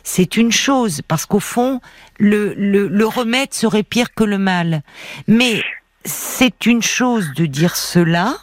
[0.03, 1.81] c'est une chose, parce qu'au fond,
[2.19, 4.81] le, le, le remède serait pire que le mal.
[5.27, 5.61] Mais
[6.05, 8.37] c'est une chose de dire cela,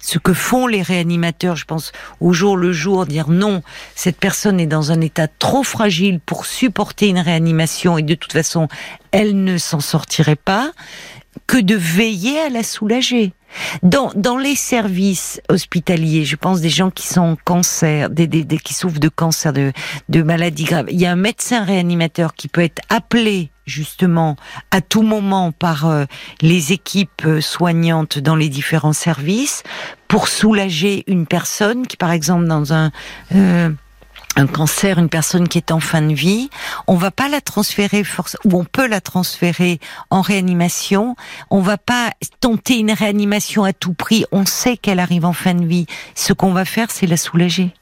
[0.00, 3.62] ce que font les réanimateurs, je pense, au jour le jour, dire non,
[3.94, 8.32] cette personne est dans un état trop fragile pour supporter une réanimation et de toute
[8.32, 8.68] façon,
[9.12, 10.72] elle ne s'en sortirait pas,
[11.46, 13.32] que de veiller à la soulager.
[13.82, 18.58] Dans, dans les services hospitaliers, je pense des gens qui sont en cancer, des, des,
[18.58, 19.72] qui souffrent de cancer, de,
[20.08, 24.36] de maladies graves, il y a un médecin réanimateur qui peut être appelé justement
[24.70, 26.04] à tout moment par euh,
[26.42, 29.62] les équipes euh, soignantes dans les différents services
[30.08, 32.90] pour soulager une personne qui, par exemple, dans un
[33.34, 33.70] euh,
[34.36, 36.50] un cancer, une personne qui est en fin de vie,
[36.86, 38.04] on va pas la transférer
[38.44, 39.80] ou on peut la transférer
[40.10, 41.16] en réanimation.
[41.50, 44.24] On va pas tenter une réanimation à tout prix.
[44.30, 45.86] On sait qu'elle arrive en fin de vie.
[46.14, 47.74] Ce qu'on va faire, c'est la soulager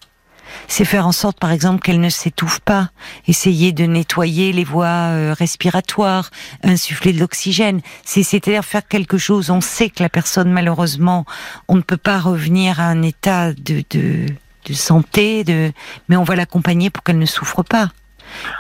[0.67, 2.91] c'est faire en sorte, par exemple, qu'elle ne s'étouffe pas,
[3.27, 6.31] essayer de nettoyer les voies euh, respiratoires,
[6.63, 7.81] insuffler de l'oxygène.
[8.05, 9.51] C'est-à-dire faire quelque chose.
[9.51, 11.25] On sait que la personne, malheureusement,
[11.69, 14.27] on ne peut pas revenir à un état de, de,
[14.67, 15.73] de santé, de,
[16.09, 17.89] mais on va l'accompagner pour qu'elle ne souffre pas.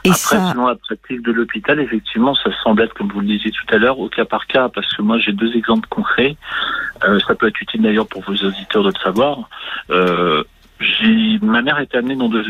[0.04, 0.50] Et Après, ça...
[0.50, 3.78] sinon, la pratique de l'hôpital, effectivement, ça semble être, comme vous le disiez tout à
[3.78, 6.36] l'heure, au cas par cas, parce que moi, j'ai deux exemples concrets.
[7.04, 9.48] Euh, ça peut être utile d'ailleurs pour vos auditeurs de le savoir.
[9.90, 10.42] Euh,
[11.42, 12.44] ma mère était amenée dans deux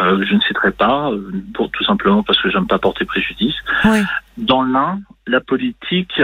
[0.00, 3.56] euh, je ne citerai pas, euh, pour, tout simplement parce que j'aime pas porter préjudice.
[3.84, 3.98] Oui.
[4.36, 6.20] Dans l'un, la politique,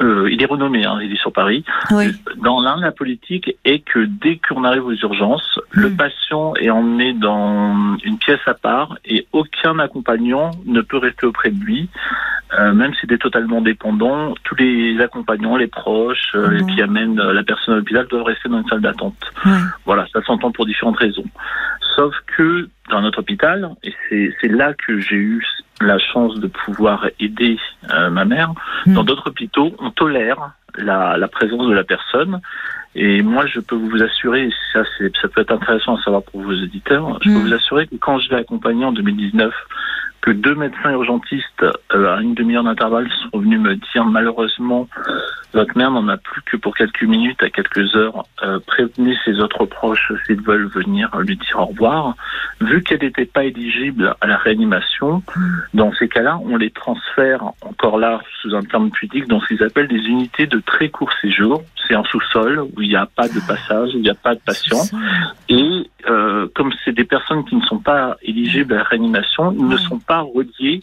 [0.00, 1.64] euh, il est renommé, hein, il est sur Paris.
[1.90, 2.06] Oui.
[2.36, 5.96] Dans l'un, la politique est que dès qu'on arrive aux urgences, le hmm.
[5.96, 11.50] patient est emmené dans une pièce à part et aucun accompagnant ne peut rester auprès
[11.50, 11.88] de lui.
[12.58, 17.42] Euh, même s'il est totalement dépendant, tous les accompagnants, les proches euh, qui amènent la
[17.42, 19.16] personne à l'hôpital doivent rester dans une salle d'attente.
[19.84, 21.24] Voilà, ça s'entend pour différentes raisons.
[21.96, 23.92] Sauf que dans notre hôpital, et
[24.40, 25.44] c'est là que j'ai eu
[25.80, 27.58] la chance de pouvoir aider
[27.92, 28.52] euh, ma mère,
[28.86, 28.94] hmm.
[28.94, 32.40] dans d'autres hôpitaux, on tolère la, la, présence de la personne.
[32.94, 34.82] Et moi, je peux vous assurer, ça,
[35.20, 37.42] ça peut être intéressant à savoir pour vos auditeurs, je peux hmm.
[37.42, 39.52] vous assurer que quand je l'ai accompagné en 2019
[40.26, 44.88] que deux médecins urgentistes euh, à une demi-heure d'intervalle sont venus me dire malheureusement
[45.52, 48.26] votre mère n'en a plus que pour quelques minutes à quelques heures.
[48.42, 52.14] Euh, prévenez ses autres proches s'ils veulent venir lui dire au revoir.
[52.60, 55.22] Vu qu'elle n'était pas éligible à la réanimation,
[55.72, 59.62] dans ces cas-là, on les transfère encore là sous un terme pudique dans ce qu'ils
[59.62, 61.62] appellent des unités de très court séjour.
[61.86, 64.34] C'est un sous-sol où il n'y a pas de passage, où il n'y a pas
[64.34, 64.82] de patient.
[65.48, 65.75] Et
[66.08, 69.76] euh, comme c'est des personnes qui ne sont pas éligibles à la réanimation, ils ne
[69.76, 70.82] sont pas reliés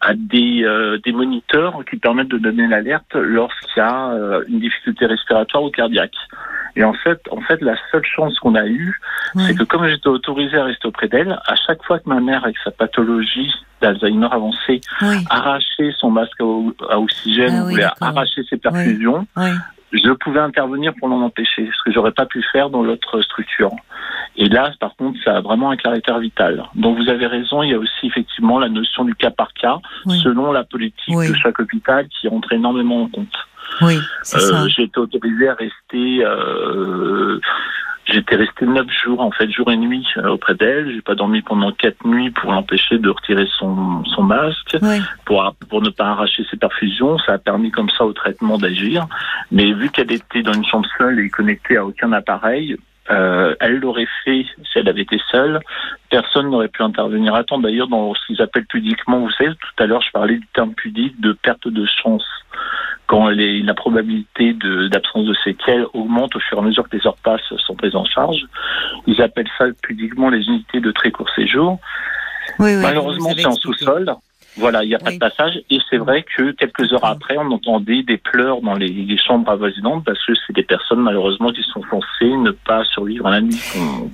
[0.00, 4.60] à des, euh, des moniteurs qui permettent de donner l'alerte lorsqu'il y a euh, une
[4.60, 6.16] difficulté respiratoire ou cardiaque.
[6.76, 8.98] Et en fait, en fait, la seule chance qu'on a eue,
[9.36, 12.42] c'est que comme j'étais autorisé à rester auprès d'elle, à chaque fois que ma mère,
[12.42, 14.80] avec sa pathologie d'Alzheimer avancée,
[15.30, 19.24] arrachait son masque à, oxygène, ah voulait arracher ses perfusions,
[19.98, 23.70] je pouvais intervenir pour l'en empêcher, ce que j'aurais pas pu faire dans l'autre structure.
[24.36, 26.64] Et là, par contre, ça a vraiment un caractère vital.
[26.74, 29.78] Donc vous avez raison, il y a aussi effectivement la notion du cas par cas,
[30.22, 33.34] selon la politique de chaque hôpital, qui rentre énormément en compte.
[33.80, 36.24] Oui, c'est euh, J'ai été autorisé à rester.
[36.24, 37.40] Euh,
[38.06, 40.92] J'étais resté neuf jours, en fait, jour et nuit euh, auprès d'elle.
[40.92, 44.76] J'ai pas dormi pendant quatre nuits pour l'empêcher de retirer son, son masque,
[45.24, 47.18] pour, pour ne pas arracher ses perfusions.
[47.18, 49.06] Ça a permis comme ça au traitement d'agir.
[49.50, 52.76] Mais vu qu'elle était dans une chambre seule et connectée à aucun appareil,
[53.10, 55.60] Euh, elle l'aurait fait si elle avait été seule.
[56.08, 57.60] Personne n'aurait pu intervenir à temps.
[57.60, 60.72] D'ailleurs, dans ce qu'ils appellent pudiquement, vous savez, tout à l'heure, je parlais du terme
[60.72, 62.24] pudique de perte de chance.
[63.14, 64.56] Quand les, la probabilité
[64.90, 67.94] d'absence de, séquelles augmente au fur et à mesure que les heures passent sont prises
[67.94, 68.44] en charge.
[69.06, 71.78] Ils appellent ça pudiquement les unités de très court séjour.
[72.58, 74.12] Oui, oui, Malheureusement, c'est en sous-sol.
[74.56, 75.60] Voilà, il n'y a pas de passage.
[75.70, 79.48] Et c'est vrai que quelques heures après, on entendait des pleurs dans les, les chambres
[79.48, 83.40] avoisinantes parce que c'est des personnes malheureusement qui sont censées ne pas survivre à la
[83.42, 83.60] nuit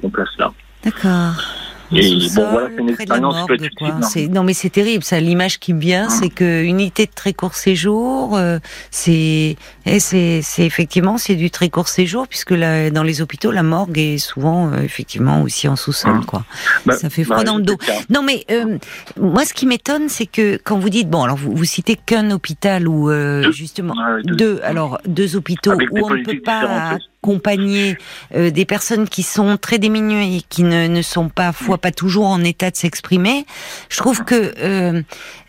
[0.03, 0.53] qu'on place là.
[0.85, 1.70] D'accord.
[1.93, 4.27] Et bon, voilà, c'est une expérience hein.
[4.31, 5.03] Non, mais c'est terrible.
[5.03, 8.59] Ça, l'image qui me vient, c'est que unité de très court séjour, euh,
[8.91, 13.51] c'est, eh, c'est, c'est effectivement, c'est du très court séjour puisque là, dans les hôpitaux,
[13.51, 16.25] la morgue est souvent euh, effectivement aussi en sous-sol, hum.
[16.25, 16.45] quoi.
[16.87, 17.77] Bah, ça fait froid bah, dans le dos.
[18.09, 18.79] Non, mais euh,
[19.19, 22.31] moi, ce qui m'étonne, c'est que quand vous dites, bon, alors vous, vous citez qu'un
[22.31, 23.11] hôpital ou
[23.53, 24.61] justement deux.
[24.63, 27.99] alors deux hôpitaux où on ne peut pas accompagner
[28.35, 32.27] euh, des personnes qui sont très et qui ne, ne sont pas, fois pas toujours
[32.27, 33.45] en état de s'exprimer,
[33.89, 35.03] je trouve que euh,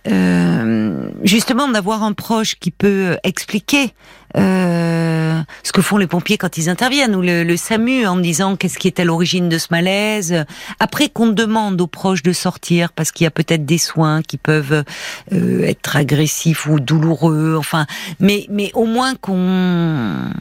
[0.07, 3.93] euh, justement d'avoir un proche qui peut expliquer
[4.36, 8.55] euh, ce que font les pompiers quand ils interviennent ou le, le SAMU en disant
[8.55, 10.45] qu'est-ce qui est à l'origine de ce malaise.
[10.79, 14.38] Après qu'on demande aux proches de sortir parce qu'il y a peut-être des soins qui
[14.38, 14.84] peuvent
[15.34, 17.55] euh, être agressifs ou douloureux.
[17.57, 17.86] Enfin,
[18.19, 20.31] mais mais au moins qu'on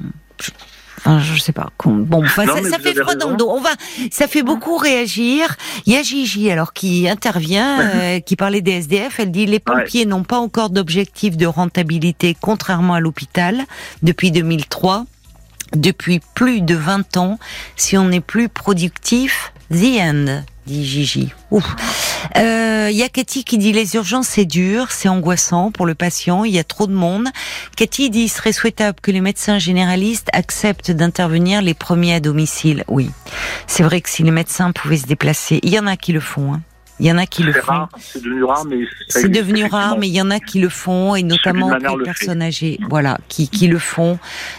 [1.00, 1.70] Enfin, je sais pas.
[1.86, 2.44] Bon, ça,
[2.78, 3.48] fait froid dans le dos.
[3.50, 3.70] On va,
[4.10, 5.56] ça fait beaucoup réagir.
[5.86, 9.18] Il y a Gigi alors qui intervient, euh, qui parlait des SDF.
[9.18, 13.64] Elle dit les pompiers n'ont pas encore d'objectif de rentabilité, contrairement à l'hôpital
[14.02, 15.06] depuis 2003.
[15.74, 17.38] Depuis plus de 20 ans,
[17.76, 21.32] si on n'est plus productif, the end dit Gigi.
[21.50, 21.74] Ouf.
[22.36, 25.94] Euh, il y a Cathy qui dit les urgences c'est dur, c'est angoissant pour le
[25.94, 27.28] patient, il y a trop de monde.
[27.76, 32.84] Cathy dit il serait souhaitable que les médecins généralistes acceptent d'intervenir les premiers à domicile.
[32.88, 33.10] Oui,
[33.66, 36.20] c'est vrai que si les médecins pouvaient se déplacer, il y en a qui le
[36.20, 36.54] font.
[36.54, 36.62] Hein.
[37.00, 37.88] Il y en a qui le font.
[37.98, 41.14] C'est devenu rare, mais c'est devenu rare, mais il y en a qui le font
[41.14, 44.18] et notamment les personnes âgées, voilà, qui qui le font.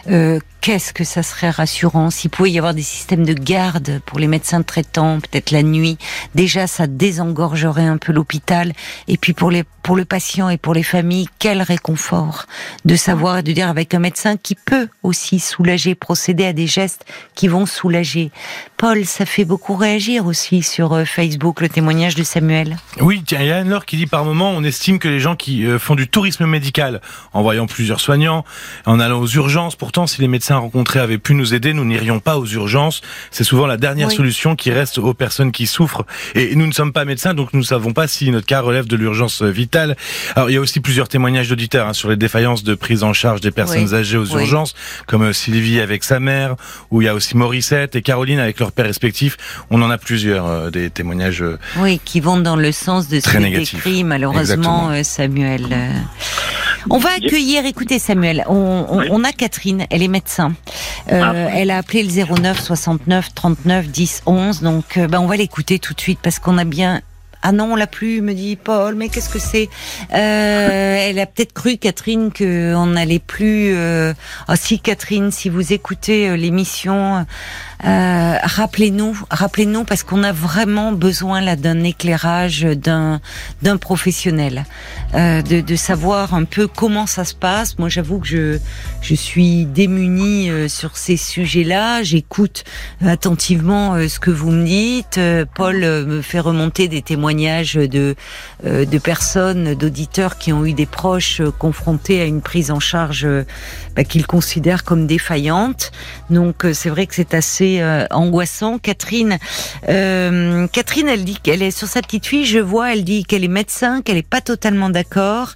[0.10, 4.20] Euh, qu'est-ce que ça serait rassurant s'il pouvait y avoir des systèmes de garde pour
[4.20, 5.98] les médecins traitants, peut-être la nuit?
[6.36, 8.74] Déjà, ça désengorgerait un peu l'hôpital.
[9.08, 12.46] Et puis pour les pour le patient et pour les familles, quel réconfort
[12.86, 16.68] de savoir et de dire avec un médecin qui peut aussi soulager, procéder à des
[16.68, 18.32] gestes qui vont soulager.
[18.78, 22.78] Paul, ça fait beaucoup réagir aussi sur euh, Facebook le témoignage de Samuel.
[23.00, 25.66] Oui, il y a Anne-Laure qui dit par moment, on estime que les gens qui
[25.66, 27.02] euh, font du tourisme médical
[27.34, 28.46] en voyant plusieurs soignants,
[28.86, 32.20] en allant aux urgences, pourtant si les médecins rencontrés avaient pu nous aider, nous n'irions
[32.20, 33.02] pas aux urgences.
[33.32, 36.06] C'est souvent la dernière solution qui reste aux personnes qui souffrent.
[36.36, 38.88] Et nous ne sommes pas médecins, donc nous ne savons pas si notre cas relève
[38.88, 39.96] de l'urgence vitale.
[40.36, 43.14] Alors il y a aussi plusieurs témoignages d'auditeurs hein, sur les défaillances de prise en
[43.14, 44.74] charge des personnes âgées aux urgences,
[45.08, 46.56] comme euh, Sylvie avec sa mère,
[46.90, 49.38] ou il y a aussi Morissette et Caroline avec leurs pères respectifs.
[49.70, 51.42] On en a plusieurs euh, des témoignages.
[51.42, 55.66] Euh, oui, qui vont dans le sens de ce que décrit malheureusement Samuel.
[56.90, 60.41] On va accueillir, écoutez Samuel, on, on a Catherine, elle est médecin
[61.12, 61.34] euh, ah.
[61.54, 64.62] Elle a appelé le 09 69 39 10 11.
[64.62, 67.02] Donc, euh, ben, on va l'écouter tout de suite parce qu'on a bien
[67.44, 68.94] ah non, on l'a plus, me dit Paul.
[68.94, 69.68] Mais qu'est-ce que c'est?
[70.14, 73.74] Euh, Elle a peut-être cru, Catherine, qu'on n'allait plus.
[73.74, 74.14] Euh...
[74.48, 77.26] Oh, si Catherine, si vous écoutez l'émission,
[77.84, 83.22] euh, rappelez-nous, rappelez-nous parce qu'on a vraiment besoin là d'un éclairage d'un
[83.64, 84.66] d'un professionnel,
[85.16, 87.80] euh, de, de savoir un peu comment ça se passe.
[87.80, 88.58] Moi, j'avoue que je
[89.02, 92.04] je suis démunie euh, sur ces sujets-là.
[92.04, 92.66] J'écoute
[93.04, 95.20] attentivement ce que vous me dites.
[95.56, 98.16] Paul me fait remonter des témoignages de
[98.64, 103.28] de personnes, d'auditeurs qui ont eu des proches confrontés à une prise en charge
[103.96, 105.92] bah, qu'ils considèrent comme défaillante.
[106.30, 108.78] Donc, c'est vrai que c'est assez euh, angoissant.
[108.80, 109.38] Catherine,
[109.88, 112.46] euh, Catherine, elle dit qu'elle est sur sa petite fille.
[112.46, 115.54] Je vois, elle dit qu'elle est médecin, qu'elle est pas totalement d'accord.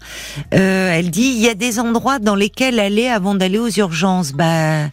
[0.53, 4.31] Euh, elle dit il y a des endroits dans lesquels aller avant d'aller aux urgences.
[4.31, 4.89] Bah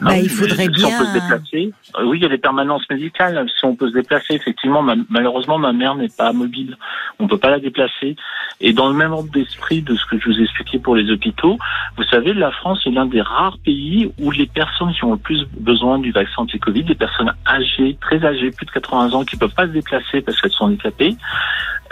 [0.00, 0.88] bah, ah il faudrait bien.
[0.88, 1.72] se déplacer.
[1.98, 3.46] Euh, oui, il y a des permanences médicales.
[3.58, 6.76] Si on peut se déplacer, effectivement, malheureusement, ma mère n'est pas mobile.
[7.18, 8.16] On peut pas la déplacer.
[8.60, 11.10] Et dans le même ordre d'esprit de ce que je vous ai expliqué pour les
[11.10, 11.58] hôpitaux,
[11.96, 15.18] vous savez, la France est l'un des rares pays où les personnes qui ont le
[15.18, 19.36] plus besoin du vaccin anti-Covid, les personnes âgées, très âgées, plus de 80 ans, qui
[19.36, 21.16] peuvent pas se déplacer parce qu'elles sont handicapées,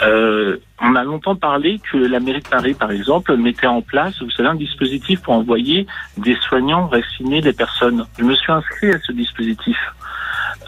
[0.03, 4.21] euh, on a longtemps parlé que la mairie de Paris, par exemple, mettait en place,
[4.23, 5.87] vous savez, un dispositif pour envoyer
[6.19, 8.07] des soignants vacciner les personnes.
[8.19, 9.77] Je me suis inscrit à ce dispositif.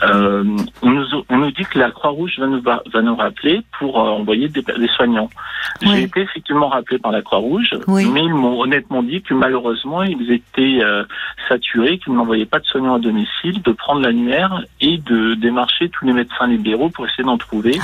[0.03, 0.45] Euh,
[0.83, 4.11] on, nous, on nous dit que la Croix-Rouge va nous, va nous rappeler pour euh,
[4.11, 5.29] envoyer des, des soignants.
[5.83, 5.89] Oui.
[5.93, 8.07] J'ai été effectivement rappelé par la Croix-Rouge, Oui.
[8.13, 11.05] mais ils m'ont honnêtement dit que malheureusement, ils étaient euh,
[11.49, 16.05] saturés, qu'ils n'envoyaient pas de soignants à domicile, de prendre l'annuaire et de démarcher tous
[16.07, 17.79] les médecins libéraux pour essayer d'en trouver.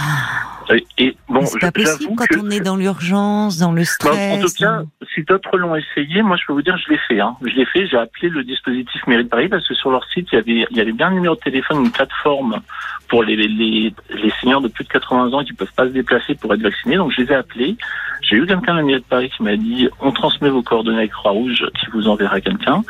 [0.97, 3.85] Et bon, Mais c'est pas possible quand que- on est dans l'urgence, dans le Bah,
[3.85, 4.39] stress.
[4.39, 4.81] en tout cas,
[5.15, 7.21] si d'autres l'ont essayé, moi je peux vous dire, je l'ai fait.
[7.21, 7.37] Hein.
[7.43, 7.87] Je l'ai fait.
[7.87, 10.67] J'ai appelé le dispositif Mairie de Paris parce que sur leur site, il y avait,
[10.71, 12.61] il y avait bien un numéro de téléphone, une plateforme
[13.09, 13.47] pour les, les,
[14.11, 16.97] les, seniors de plus de 80 ans qui peuvent pas se déplacer pour être vaccinés.
[16.97, 17.77] Donc je les ai appelés.
[18.23, 21.11] J'ai eu quelqu'un de la de Paris qui m'a dit, on transmet vos coordonnées avec
[21.11, 22.83] Croix-Rouge, qui vous enverra quelqu'un.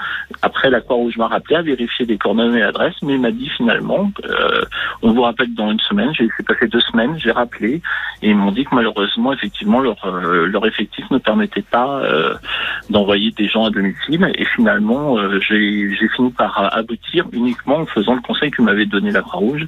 [0.42, 4.12] Après, la Croix-Rouge m'a rappelé à vérifier des coordonnées et adresses, mais m'a dit finalement,
[4.24, 4.62] euh,
[5.02, 6.12] on vous rappelle dans une semaine.
[6.14, 7.82] J'ai passer deux semaines, j'ai rappelé
[8.22, 12.34] et ils m'ont dit que malheureusement, effectivement, leur euh, leur effectif ne permettait pas euh,
[12.90, 14.30] d'envoyer des gens à domicile.
[14.36, 19.22] Et finalement, j'ai fini par aboutir uniquement en faisant le conseil que m'avait donné la
[19.22, 19.66] Croix-Rouge,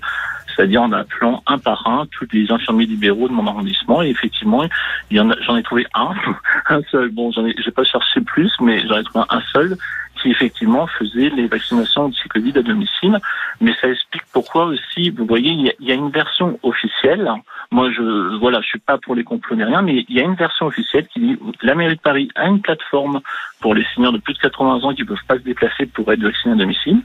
[0.55, 4.03] c'est-à-dire en appelant un par un tous les infirmiers libéraux de mon arrondissement.
[4.03, 4.67] Et effectivement,
[5.11, 6.15] j'en ai trouvé un,
[6.69, 7.11] un seul.
[7.11, 9.77] Bon, j'en ai, j'ai pas cherché plus, mais j'en ai trouvé un seul
[10.21, 13.19] qui effectivement faisait les vaccinations anti-Covid à domicile.
[13.61, 17.31] Mais ça explique pourquoi aussi, vous voyez, il y a, une version officielle.
[17.71, 20.25] Moi, je, voilà, je suis pas pour les complots ni rien, mais il y a
[20.25, 23.21] une version officielle qui dit la mairie de Paris a une plateforme
[23.61, 26.21] pour les seniors de plus de 80 ans qui peuvent pas se déplacer pour être
[26.23, 27.01] vaccinés à domicile.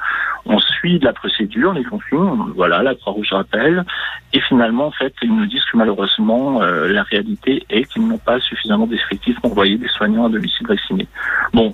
[0.46, 3.86] On suit la procédure, les consignes, voilà, la Croix-Rouge rappelle.
[4.34, 8.18] Et finalement, en fait, ils nous disent que malheureusement, euh, la réalité est qu'ils n'ont
[8.18, 11.08] pas suffisamment d'effectifs pour envoyer des soignants à domicile vaccinés.
[11.54, 11.72] Bon,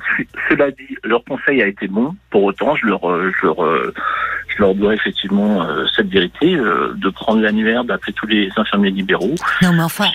[0.50, 2.16] cela dit, leur conseil a été bon.
[2.30, 3.94] Pour autant, je leur, euh, je leur, euh,
[4.48, 8.92] je leur dois effectivement euh, cette vérité euh, de prendre l'annuaire, d'appeler tous les infirmiers
[8.92, 9.36] libéraux.
[9.62, 10.06] Non, mais enfin,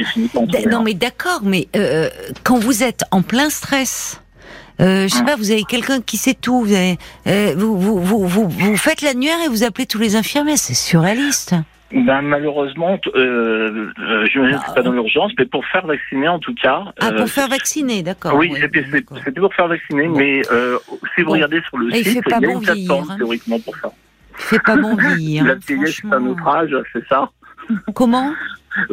[0.71, 2.09] non, mais d'accord, mais euh,
[2.45, 4.19] quand vous êtes en plein stress.
[4.79, 5.27] Je sais Hum.
[5.27, 6.99] pas, vous avez quelqu'un qui sait tout, vous, avez,
[7.55, 11.55] vous, vous, vous, vous, vous faites l'annuaire et vous appelez tous les infirmiers, c'est surréaliste.
[11.95, 16.39] Ben, malheureusement, euh, euh, je ne suis pas dans l'urgence, mais pour faire vacciner en
[16.39, 16.85] tout cas.
[17.01, 18.35] Ah, euh, pour faire vacciner, d'accord.
[18.35, 18.61] Oui, ouais,
[19.25, 20.17] c'était pour faire vacciner, Bon.
[20.17, 20.79] mais euh,
[21.15, 21.33] si vous Bon.
[21.35, 23.17] regardez sur le Et site, il y a bon une plateforme hein.
[23.19, 23.93] théoriquement pour ça.
[24.37, 25.45] Fait pas bon vieillir.
[25.45, 27.31] La vieillesse, c'est un naufrage, c'est ça
[27.95, 28.33] Comment?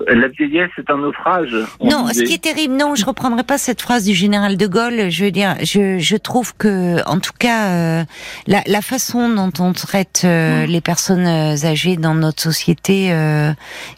[0.07, 1.55] La vieillesse, c'est un naufrage.
[1.79, 4.67] on Non, ce qui est terrible, non, je reprendrai pas cette phrase du général de
[4.67, 5.09] Gaulle.
[5.09, 8.03] Je veux dire, je, je trouve que, en tout cas, euh,
[8.47, 13.51] la, la façon dont on traite euh, les personnes euh, âgées dans notre société euh,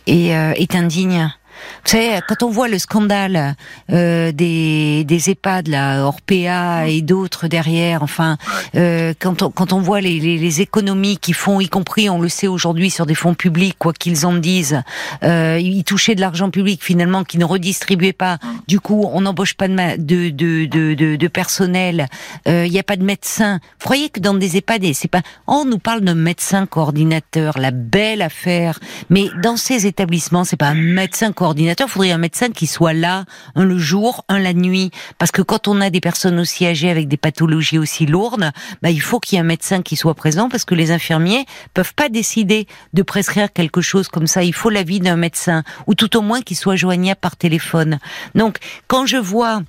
[0.08, 1.32] est, euh, est indigne.
[1.86, 3.56] Vous savez, quand on voit le scandale
[3.91, 8.38] euh, des, des EHPAD, là, Orpea et d'autres derrière, enfin,
[8.76, 12.19] euh, quand, on, quand on voit les, les, les économies qu'ils font, y compris, on
[12.19, 14.82] le sait aujourd'hui, sur des fonds publics, quoi qu'ils en disent,
[15.24, 18.38] euh, ils touchaient de l'argent public finalement qu'ils ne redistribuaient pas.
[18.67, 22.08] Du coup, on n'embauche pas de, ma- de, de, de, de, de personnel,
[22.47, 23.60] euh, il n'y a pas de médecin.
[23.80, 25.21] Vous croyez que dans des EHPAD, c'est pas...
[25.47, 30.67] On nous parle de médecin coordinateur, la belle affaire, mais dans ces établissements, c'est pas
[30.67, 34.54] un médecin coordinateur, il faudrait un médecin qui soit là, un le jour, un la
[34.54, 38.52] nuit, parce que quand on a des personnes aussi âgées avec des pathologies aussi lourdes,
[38.82, 41.46] bah, il faut qu'il y ait un médecin qui soit présent, parce que les infirmiers
[41.74, 44.44] peuvent pas décider de prescrire quelque chose comme ça.
[44.44, 48.00] Il faut l'avis d'un médecin, ou tout au moins qu'il soit joignable par téléphone.
[48.36, 49.62] Donc, quand je vois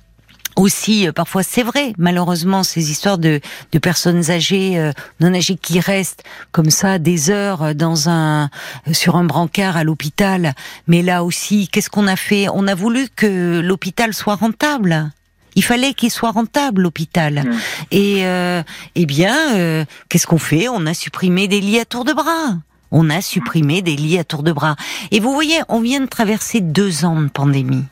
[0.55, 3.39] aussi, euh, parfois c'est vrai, malheureusement, ces histoires de,
[3.71, 8.49] de personnes âgées, euh, non âgées qui restent comme ça des heures euh, dans un
[8.87, 10.53] euh, sur un brancard à l'hôpital.
[10.87, 12.47] Mais là aussi, qu'est-ce qu'on a fait?
[12.53, 15.11] On a voulu que l'hôpital soit rentable.
[15.55, 17.43] Il fallait qu'il soit rentable l'hôpital.
[17.45, 17.57] Mm.
[17.91, 18.63] Et euh,
[18.95, 20.67] eh bien, euh, qu'est-ce qu'on fait?
[20.67, 22.57] On a supprimé des lits à tour de bras.
[22.91, 24.75] On a supprimé des lits à tour de bras.
[25.11, 27.85] Et vous voyez, on vient de traverser deux ans de pandémie.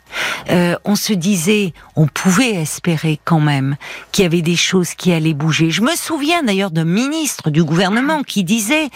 [0.50, 3.76] Euh, on se disait, on pouvait espérer quand même
[4.12, 5.72] qu'il y avait des choses qui allaient bouger.
[5.72, 8.90] Je me souviens d'ailleurs d'un ministre du gouvernement qui disait,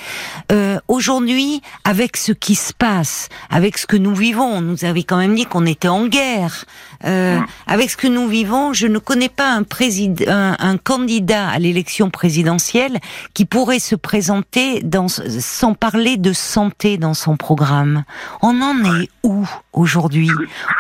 [0.51, 5.03] euh, aujourd'hui, avec ce qui se passe, avec ce que nous vivons, on nous avait
[5.03, 6.65] quand même dit qu'on était en guerre.
[7.05, 11.49] Euh, avec ce que nous vivons, je ne connais pas un, président, un, un candidat
[11.49, 12.99] à l'élection présidentielle
[13.33, 18.03] qui pourrait se présenter dans, sans parler de santé dans son programme.
[18.41, 20.29] On en est où aujourd'hui?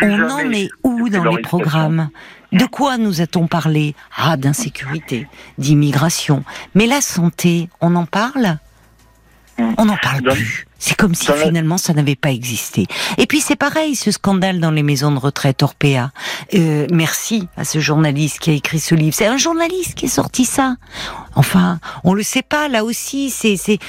[0.01, 2.09] On en est où dans les programmes?
[2.51, 3.95] De quoi nous a-t-on parlé?
[4.15, 6.43] Ah, d'insécurité, d'immigration.
[6.73, 8.59] Mais la santé, on en parle?
[9.57, 10.67] On n'en parle plus.
[10.77, 12.85] C'est comme si finalement ça n'avait pas existé.
[13.17, 16.11] Et puis c'est pareil, ce scandale dans les maisons de retraite Orpea.
[16.53, 19.15] Euh, merci à ce journaliste qui a écrit ce livre.
[19.15, 20.75] C'est un journaliste qui est sorti ça.
[21.35, 23.29] Enfin, on le sait pas là aussi.
[23.29, 23.79] C'est c'est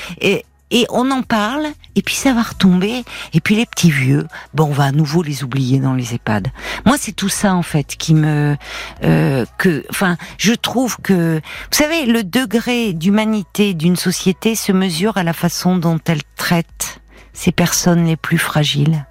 [0.70, 4.64] et on en parle, et puis ça va retomber, et puis les petits vieux, bon,
[4.64, 6.48] on va à nouveau les oublier dans les EHPAD.
[6.84, 8.56] Moi, c'est tout ça en fait qui me,
[9.04, 15.16] euh, que, enfin, je trouve que, vous savez, le degré d'humanité d'une société se mesure
[15.16, 17.00] à la façon dont elle traite
[17.32, 19.06] ces personnes les plus fragiles.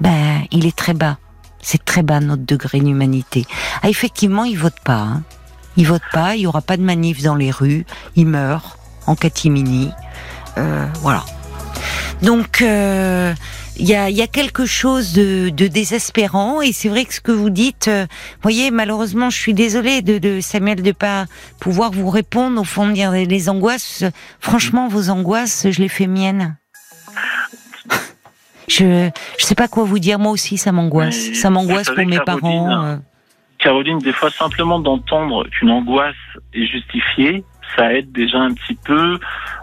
[0.00, 1.18] Ben, il est très bas.
[1.60, 3.44] C'est très bas notre degré d'humanité.
[3.82, 5.00] Ah, effectivement, ils votent pas.
[5.00, 5.22] Hein.
[5.76, 6.36] Ils votent pas.
[6.36, 7.84] Il y aura pas de manif dans les rues.
[8.14, 9.90] Ils meurent en catimini.
[10.58, 11.24] Euh, voilà.
[12.22, 13.34] Donc, euh,
[13.78, 17.20] il y, a, y, a, quelque chose de, de désespérant et c'est vrai que ce
[17.20, 18.06] que vous dites, euh,
[18.40, 21.26] voyez, malheureusement, je suis désolée de, de Samuel de pas
[21.60, 24.04] pouvoir vous répondre au fond de dire les angoisses.
[24.40, 26.56] Franchement, vos angoisses, je les fais miennes.
[28.68, 30.18] je je sais pas quoi vous dire.
[30.18, 31.34] Moi aussi, ça m'angoisse.
[31.34, 32.84] Ça m'angoisse pour mes parents.
[32.84, 32.96] Euh.
[33.58, 36.14] Caroline, des fois, simplement d'entendre qu'une angoisse
[36.54, 37.44] est justifiée,
[37.74, 39.18] ça aide déjà un petit peu.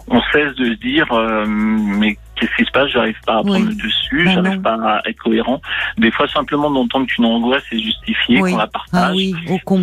[0.07, 2.89] On cesse de se dire, euh, mais qu'est-ce qui se passe?
[2.89, 5.61] J'arrive pas à prendre le dessus, ben j'arrive pas à être cohérent.
[5.97, 9.33] Des fois, simplement d'entendre qu'une angoisse est justifiée, qu'on la partage, ah oui.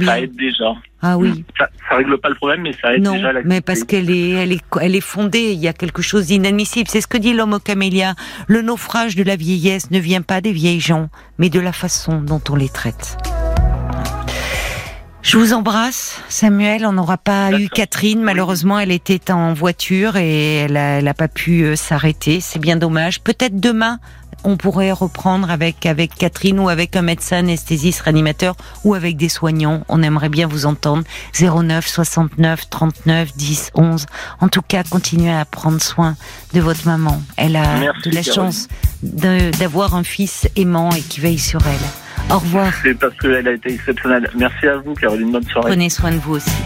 [0.04, 0.74] ça aide déjà.
[1.02, 1.44] Ah oui.
[1.58, 3.32] Ça, ça, règle pas le problème, mais ça aide non, déjà.
[3.32, 5.52] Non, mais parce qu'elle est, elle est, elle est fondée.
[5.52, 6.88] Il y a quelque chose d'inadmissible.
[6.88, 8.14] C'est ce que dit l'homme au camélia.
[8.46, 11.08] Le naufrage de la vieillesse ne vient pas des vieilles gens,
[11.38, 13.16] mais de la façon dont on les traite.
[15.22, 16.86] Je vous embrasse, Samuel.
[16.86, 18.22] On n'aura pas eu Catherine.
[18.22, 22.40] Malheureusement, elle était en voiture et elle n'a pas pu euh, s'arrêter.
[22.40, 23.20] C'est bien dommage.
[23.20, 23.98] Peut-être demain,
[24.44, 29.28] on pourrait reprendre avec avec Catherine ou avec un médecin anesthésiste réanimateur ou avec des
[29.28, 29.82] soignants.
[29.88, 31.04] On aimerait bien vous entendre.
[31.38, 34.06] 09 69 39 10 11.
[34.40, 36.16] En tout cas, continuez à prendre soin
[36.54, 37.22] de votre maman.
[37.36, 38.68] Elle a de la chance
[39.02, 42.34] d'avoir un fils aimant et qui veille sur elle.
[42.34, 42.72] Au revoir.
[42.82, 44.30] C'est parce qu'elle a été exceptionnelle.
[44.36, 45.32] Merci à vous, Caroline.
[45.32, 45.70] Bonne soirée.
[45.70, 46.62] Prenez soin de vous aussi.